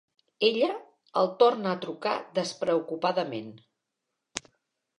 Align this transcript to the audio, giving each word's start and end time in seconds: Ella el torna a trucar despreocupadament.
Ella 0.45 0.69
el 1.21 1.29
torna 1.43 1.69
a 1.73 1.79
trucar 1.85 2.15
despreocupadament. 2.39 3.55